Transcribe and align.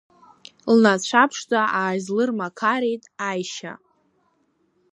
Лнацәа 0.73 1.23
ԥшӡа 1.29 1.61
ааизлырмақарит 1.79 3.03
Аишьа. 3.27 3.73